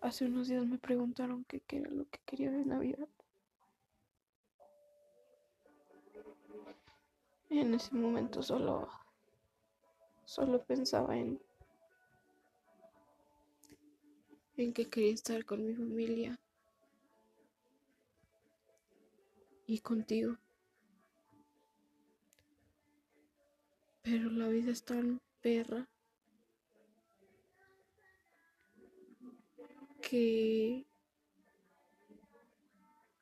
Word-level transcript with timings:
Hace 0.00 0.26
unos 0.26 0.48
días 0.48 0.64
me 0.64 0.78
preguntaron 0.78 1.44
qué 1.44 1.60
era 1.70 1.90
lo 1.90 2.08
que 2.08 2.20
quería 2.24 2.50
de 2.52 2.64
Navidad. 2.64 3.08
En 7.50 7.74
ese 7.74 7.94
momento 7.94 8.42
solo 8.42 8.88
solo 10.24 10.62
pensaba 10.62 11.16
en 11.16 11.40
en 14.56 14.72
que 14.72 14.88
quería 14.88 15.14
estar 15.14 15.44
con 15.44 15.64
mi 15.64 15.74
familia 15.74 16.38
y 19.66 19.80
contigo. 19.80 20.36
Pero 24.02 24.30
la 24.30 24.48
vida 24.48 24.70
es 24.70 24.84
tan 24.84 25.20
perra 25.40 25.88
que 30.00 30.86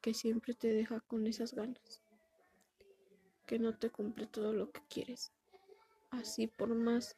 que 0.00 0.12
siempre 0.12 0.52
te 0.52 0.68
deja 0.68 1.00
con 1.00 1.26
esas 1.26 1.54
ganas 1.54 2.02
que 3.46 3.58
no 3.58 3.76
te 3.76 3.90
cumple 3.90 4.26
todo 4.26 4.52
lo 4.52 4.70
que 4.70 4.80
quieres. 4.88 5.32
Así 6.10 6.46
por 6.46 6.74
más 6.74 7.16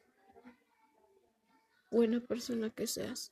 buena 1.91 2.19
persona 2.19 2.69
que 2.69 2.87
seas. 2.87 3.31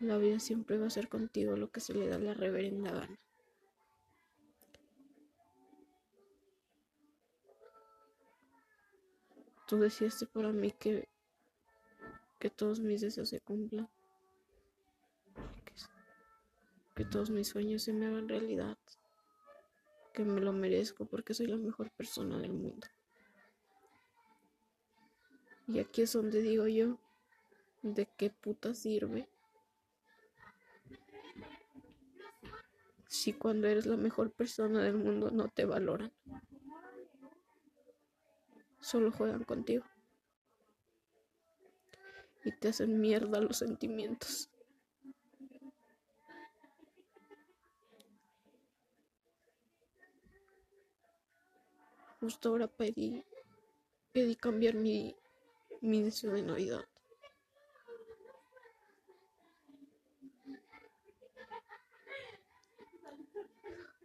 La 0.00 0.18
vida 0.18 0.40
siempre 0.40 0.76
va 0.76 0.86
a 0.86 0.90
ser 0.90 1.08
contigo 1.08 1.56
lo 1.56 1.70
que 1.70 1.80
se 1.80 1.94
le 1.94 2.08
da 2.08 2.18
la 2.18 2.34
reverenda 2.34 2.92
gana. 2.92 3.18
Tú 9.74 9.80
decías 9.80 10.24
para 10.32 10.52
mí 10.52 10.70
que, 10.70 11.08
que 12.38 12.48
todos 12.48 12.78
mis 12.78 13.00
deseos 13.00 13.28
se 13.28 13.40
cumplan 13.40 13.90
que 16.94 17.04
todos 17.04 17.30
mis 17.30 17.48
sueños 17.48 17.82
se 17.82 17.92
me 17.92 18.06
hagan 18.06 18.28
realidad, 18.28 18.78
que 20.12 20.24
me 20.24 20.40
lo 20.40 20.52
merezco 20.52 21.06
porque 21.06 21.34
soy 21.34 21.48
la 21.48 21.56
mejor 21.56 21.90
persona 21.90 22.38
del 22.38 22.52
mundo. 22.52 22.86
Y 25.66 25.80
aquí 25.80 26.02
es 26.02 26.12
donde 26.12 26.40
digo 26.40 26.68
yo, 26.68 27.00
¿de 27.82 28.06
qué 28.16 28.30
puta 28.30 28.74
sirve? 28.74 29.28
Si 33.08 33.32
cuando 33.32 33.66
eres 33.66 33.86
la 33.86 33.96
mejor 33.96 34.30
persona 34.30 34.84
del 34.84 34.94
mundo 34.94 35.32
no 35.32 35.48
te 35.48 35.64
valoran, 35.64 36.12
solo 38.84 39.10
juegan 39.10 39.44
contigo 39.44 39.84
y 42.44 42.52
te 42.52 42.68
hacen 42.68 43.00
mierda 43.00 43.40
los 43.40 43.56
sentimientos. 43.58 44.50
justo 52.24 52.48
ahora 52.48 52.68
pedí, 52.68 53.22
pedí 54.10 54.34
cambiar 54.34 54.74
mi, 54.76 55.14
mi 55.82 56.02
deseo 56.02 56.32
de 56.32 56.42
Navidad. 56.42 56.82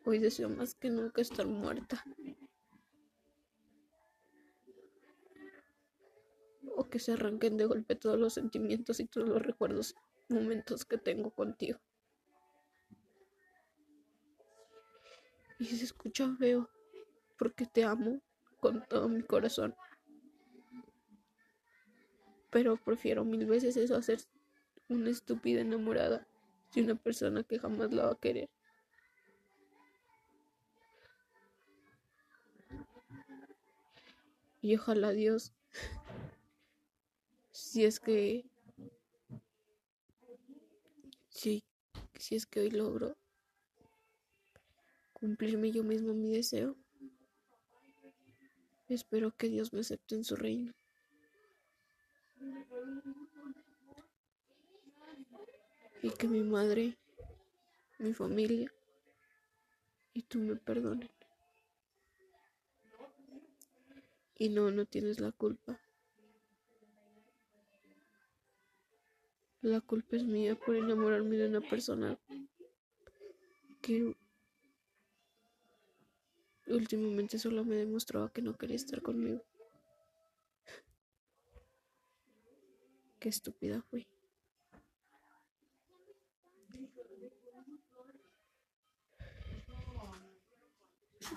Hoy 0.04 0.20
deseo 0.20 0.50
más 0.50 0.76
que 0.76 0.90
nunca 0.90 1.22
estar 1.22 1.48
muerta. 1.48 2.04
Que 6.90 7.00
se 7.00 7.14
arranquen 7.14 7.58
de 7.58 7.66
golpe 7.66 7.96
todos 7.96 8.20
los 8.20 8.34
sentimientos 8.34 9.00
y 9.00 9.06
todos 9.06 9.30
los 9.30 9.42
recuerdos, 9.42 9.96
momentos 10.28 10.86
que 10.86 10.98
tengo 10.98 11.32
contigo. 11.32 11.80
Y 15.60 15.66
se 15.66 15.86
escucha 15.86 16.36
feo 16.38 16.70
porque 17.38 17.66
te 17.66 17.84
amo 17.84 18.22
con 18.60 18.86
todo 18.88 19.08
mi 19.08 19.22
corazón. 19.22 19.76
Pero 22.50 22.78
prefiero 22.78 23.24
mil 23.24 23.46
veces 23.46 23.78
eso 23.78 23.96
a 23.96 24.02
ser 24.02 24.20
una 24.88 25.10
estúpida 25.10 25.62
enamorada 25.62 26.28
de 26.74 26.82
una 26.82 26.96
persona 26.96 27.44
que 27.44 27.60
jamás 27.60 27.94
la 27.94 28.06
va 28.06 28.12
a 28.14 28.20
querer. 28.20 28.50
Y 34.62 34.76
ojalá 34.76 35.12
Dios, 35.12 35.54
si 37.60 37.86
es 37.86 38.00
que, 38.00 38.46
si, 41.30 41.64
si 42.18 42.36
es 42.36 42.46
que 42.46 42.62
hoy 42.62 42.72
logro 42.72 43.18
cumplirme 45.14 45.72
yo 45.72 45.84
mismo 45.84 46.14
mi 46.14 46.32
deseo, 46.32 46.78
Espero 48.90 49.30
que 49.38 49.50
Dios 49.50 49.72
me 49.72 49.82
acepte 49.82 50.16
en 50.16 50.24
su 50.24 50.36
reino. 50.36 50.74
Y 56.02 56.10
que 56.10 56.28
mi 56.28 56.42
madre, 56.42 56.98
mi 58.00 58.16
familia 58.16 58.74
y 60.14 60.24
tú 60.24 60.40
me 60.40 60.56
perdonen. 60.56 61.12
Y 64.40 64.50
no, 64.50 64.72
no 64.72 64.88
tienes 64.88 65.20
la 65.20 65.32
culpa. 65.32 65.80
La 69.70 69.82
culpa 69.82 70.16
es 70.16 70.24
mía 70.24 70.56
por 70.56 70.76
enamorarme 70.76 71.38
de 71.38 71.48
una 71.48 71.62
persona 71.62 72.18
que 73.84 74.18
últimamente 76.66 77.38
solo 77.38 77.64
me 77.64 77.76
demostraba 77.76 78.34
que 78.34 78.42
no 78.42 78.58
quería 78.58 78.78
estar 78.78 79.04
conmigo. 79.04 79.44
Qué 83.20 83.30
estúpida 83.30 83.84
fui. 83.84 84.08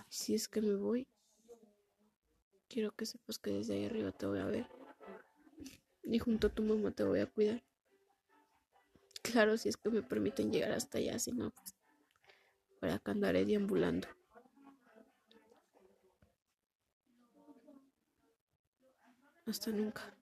Si 0.08 0.34
es 0.34 0.48
que 0.48 0.62
me 0.62 0.74
voy, 0.74 1.06
quiero 2.66 2.96
que 2.96 3.04
sepas 3.04 3.38
que 3.38 3.50
desde 3.50 3.74
ahí 3.74 3.84
arriba 3.84 4.10
te 4.10 4.24
voy 4.24 4.38
a 4.38 4.46
ver. 4.46 4.66
Y 6.04 6.18
junto 6.18 6.46
a 6.46 6.50
tu 6.50 6.62
mamá 6.62 6.92
te 6.92 7.04
voy 7.04 7.20
a 7.20 7.26
cuidar. 7.26 7.62
Claro, 9.22 9.56
si 9.56 9.68
es 9.68 9.76
que 9.76 9.88
me 9.90 10.02
permiten 10.02 10.52
llegar 10.52 10.72
hasta 10.72 10.98
allá, 10.98 11.18
si 11.18 11.32
no, 11.32 11.50
pues 11.50 11.74
para 12.80 12.98
que 12.98 13.10
andaré 13.12 13.44
deambulando. 13.44 14.08
Hasta 19.46 19.70
nunca. 19.70 20.12